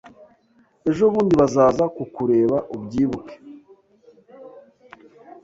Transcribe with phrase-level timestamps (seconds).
[0.89, 3.35] Ejo bundi bazaza kukureba ubyibuke